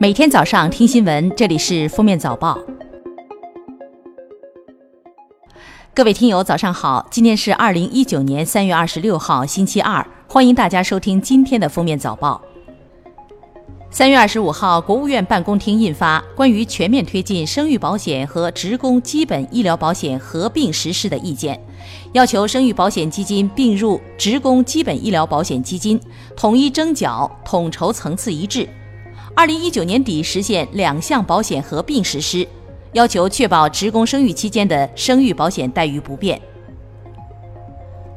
[0.00, 2.56] 每天早上听新闻，这里是《封面早报》。
[5.92, 7.04] 各位听友，早上好！
[7.10, 10.06] 今天是二零一九年三月二十六号，星期二。
[10.28, 12.40] 欢迎大家收听今天的《封面早报》。
[13.90, 21.56] 三月二十五号，国务院办公厅印发《关于全面推进生育保险和职工基本医疗保险合并实施的意见》，
[22.12, 26.00] 要求生育保险基金并入职工基本医疗保险基金，
[26.36, 28.68] 统一征缴，统筹层次一致。
[29.34, 32.46] 二零一九年底实现两项保险合并实施，
[32.92, 36.40] 要求确保职工生育期间的生育保险待遇不变。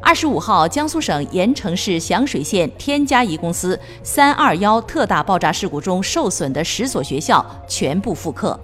[0.02, 8.60] 二十五号，江苏省盐城市响水县天嘉宜公司“三二幺”特大爆炸事故中受损的十所学校全部复课。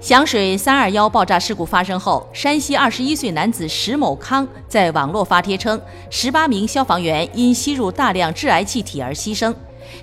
[0.00, 9.52] 响水“三二幺”爆炸事故发生后，山西二十一岁男子石某康在网络发帖称，十八名消防员因吸入大量致癌气体而牺牲。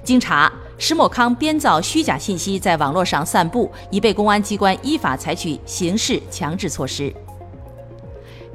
[0.04, 0.52] 经查。
[0.78, 7.14] 石某康编造虚假信息，在网络上散布，已被公安机关依法采取刑事强制措施。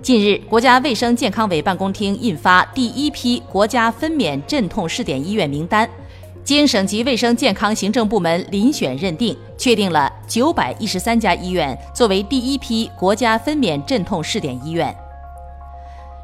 [0.02, 5.88] 近日，国家卫生健康委办公厅印发第一批国家分娩镇痛试点医院名单，
[6.44, 14.94] 经省级卫生健康行政部门遴选认定，确定了九百一十三家医院作为第一批国家分娩镇痛试点医院。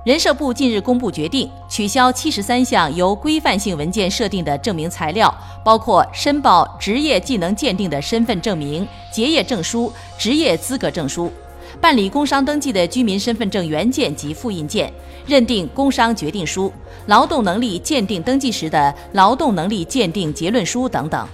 [0.04, 11.32] 人社部近日公布决定，取消七十三项由规范性文件设定的证明材料，包括申报职业技能鉴定的身份证明、结业证书、职业资格证书、
[11.80, 14.92] 办理工商登记的居民身份证原件及复印件、
[15.26, 16.70] 认定工伤决定书、
[17.06, 21.26] 劳动能力鉴定登记时的劳动能力鉴定结论书等等。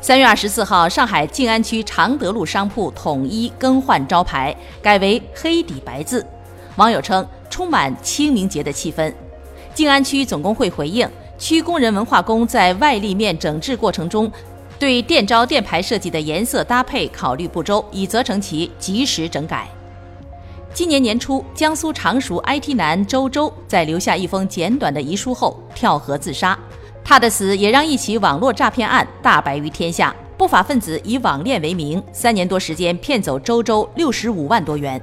[0.00, 6.24] 三月二十四号，上海静安区常德路商铺统一更换招牌，改为黑底白字。
[6.76, 7.26] 网友称。
[7.50, 9.12] 充满清明节的气氛。
[9.74, 11.06] 静安区总工会回应，
[11.36, 14.30] 区工人文化宫在外立面整治过程中，
[14.78, 19.68] 对电招电牌设计的颜色搭配考虑不周，已责成其及时整改。
[20.72, 26.58] 今年年初，江苏常熟 IT 男周周在留下一封简短的遗书后跳河自杀，
[27.02, 30.14] 他的死也让一起网络诈骗案大白于天下。
[30.38, 34.98] 不法分子以网恋为名，三年多时间骗走周周六十五万多元。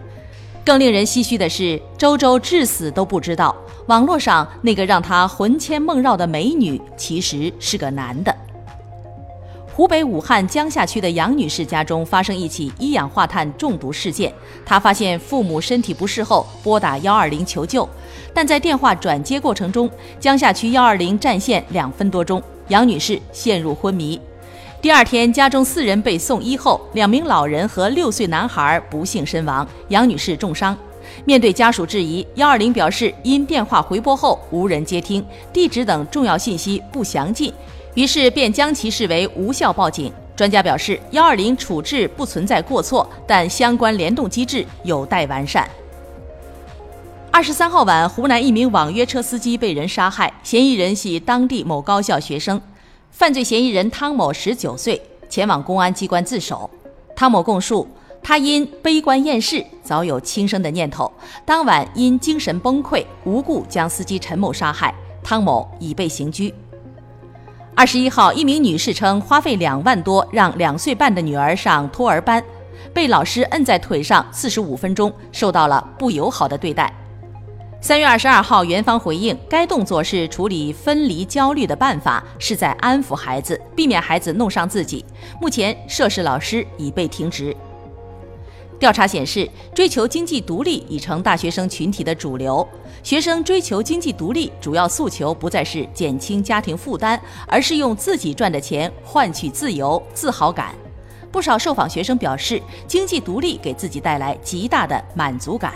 [0.67, 3.55] 更令人唏嘘的是，周周至死都不知道，
[3.85, 8.35] 网络上那个让他魂牵梦绕的美女其实是个男的。
[9.73, 14.33] 湖北武汉江夏区的杨女士家中发生一起一氧化碳中毒事件，
[14.66, 17.88] 她发现父母身体不适后拨打幺二零求救，
[18.34, 19.89] 但在电话转接过程中，
[20.19, 24.19] 江夏区幺二零占线两分多钟，杨女士陷入昏迷。
[24.87, 30.73] 第二天，家中四人被送医后，两名老人和六岁男孩不幸身亡，杨女士重伤。
[31.25, 35.21] 面对家属质疑，幺二零表示因电话回拨后无人接听，
[35.51, 37.53] 地址等重要信息不详尽，
[37.95, 40.09] 于是便将其视为无效报警。
[40.37, 45.69] 专家表示，幺二零处置不存在过错，但相关联动机制有待完善。
[47.29, 52.61] 二十三号晚，湖南一名网约车司机被人杀害，嫌疑人系当地某高校学生。
[53.12, 56.69] 犯罪嫌疑人汤某十九岁，前往公安机关自首。
[57.16, 57.88] 汤某供述，
[58.22, 61.12] 他因悲观厌世，早有轻生的念头。
[61.44, 64.94] 当晚因精神崩溃，无故将司机陈某杀害。
[65.23, 66.53] 汤某已被刑拘。
[67.73, 72.44] 二十一号，一名女士称，花费两万多让两岁半的女儿上托儿班，
[72.94, 76.94] 被老师摁在腿上四十五分钟，受到了不友好的对待。
[77.79, 85.05] 三月二十二号，园方回应，该动作是处理分离焦虑的办法，是在安抚孩子，避免孩子弄伤自己。
[85.39, 87.55] 目前，涉事老师已被停职。
[88.79, 92.67] 调查显示，追求经济独立已成大学生群体的主流。
[93.03, 100.73] 学生追求经济独立，主要诉求不再是减轻家庭负担，而是用自己赚的钱换取自由、自豪感。
[101.31, 105.75] 不少受访学生表示，经济独立给自己带来极大的满足感。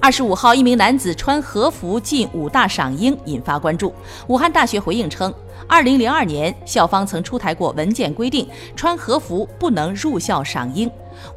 [0.00, 3.92] 二十五号，一名男子穿和服进武大赏樱，引发关注。
[4.28, 5.32] 武汉大学回应称，
[5.66, 10.88] 二零零二年校方曾出台过文件，规定穿和服不能入校赏樱。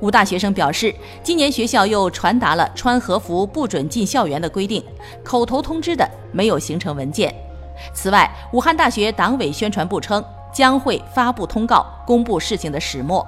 [0.02, 0.94] 武大学生表示，
[1.24, 4.84] 今年学校又传达了穿和服不准进校园的规定，
[5.24, 7.34] 口头通知的没有形成文件。
[7.94, 10.24] 此外，武汉大学党委宣传部称，
[10.54, 13.26] 将会发布通告，公布事情的始末。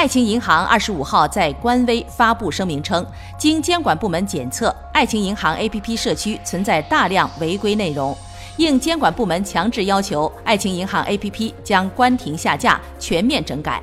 [0.00, 3.06] 爱情银行二十五号在官微发布声明称，
[3.38, 8.16] 经监管部门检测，爱情银行 APP 社区存在大量违规内容，
[8.56, 13.82] 应监管部门强制要求，爱情银行 APP 将关停下架，全面整改。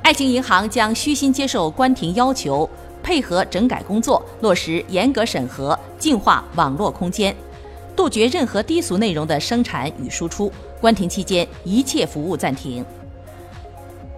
[0.00, 2.66] 爱情银行将虚心接受关停要求，
[3.02, 7.36] 配合整改工作，落实严格审核，净化网络空间。
[7.94, 10.50] 杜绝任何低俗内容的生产与输出。
[10.80, 12.82] 关停期间，一切服务暂停。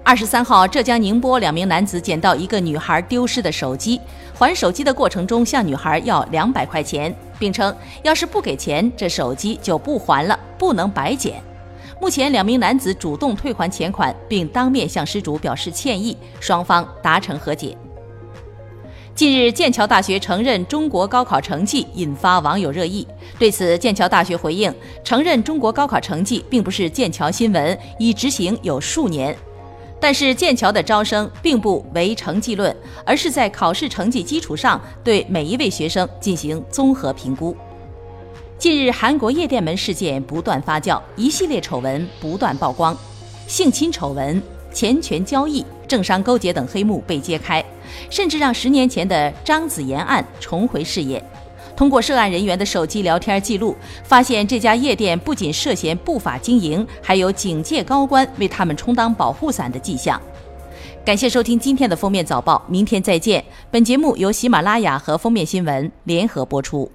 [0.06, 4.00] 二十三号，浙江宁波两名男子捡到一个女孩丢失的手机，
[4.32, 7.74] 还手机的过程中向女孩要两百块钱，并称
[8.04, 11.42] 要是不给钱，这手机就不还了，不能白捡。
[12.00, 17.76] 目前，两名男子主动退还钱款，并当面向失主表示歉意，双方达成和解。
[19.12, 23.04] 近日，剑桥大学承认中国高考成绩引发网友热议。
[23.40, 24.72] 对此，剑桥大学回应，
[25.02, 29.36] 承认中国高考成绩并不是剑桥新闻，已执行有数年。
[30.06, 32.74] 但是，剑桥的招生并不唯成绩论，
[33.04, 37.56] 而是在考试成绩基础上对每一位学生进行综合评估。
[38.56, 42.96] 近日，韩国夜店门事件不断发酵，一系列丑闻不断曝光，
[43.48, 44.40] 性侵丑闻、
[44.72, 47.60] 钱权交易、政商勾结等黑幕被揭开，
[48.08, 51.20] 甚至让十年前的张子妍案重回视野。
[51.76, 60.20] 通过涉案人员的手机聊天记录，发现这家夜店不仅涉嫌不法经营，还有警界高官为他们充当保护伞的迹象。
[61.05, 63.44] 感谢收听今天的封面早报，明天再见。
[63.70, 66.90] 本节目由喜马拉雅和封面新闻联合播出。